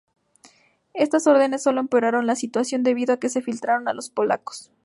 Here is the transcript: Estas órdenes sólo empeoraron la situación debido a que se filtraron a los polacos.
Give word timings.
Estas 0.95 1.27
órdenes 1.27 1.61
sólo 1.61 1.79
empeoraron 1.79 2.25
la 2.25 2.35
situación 2.35 2.81
debido 2.81 3.13
a 3.13 3.19
que 3.19 3.29
se 3.29 3.43
filtraron 3.43 3.87
a 3.87 3.93
los 3.93 4.09
polacos. 4.09 4.71